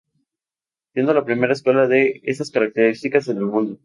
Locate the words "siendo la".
0.95-1.25